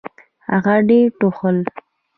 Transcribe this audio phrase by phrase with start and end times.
[0.51, 1.57] هغه ډېر ټوخل.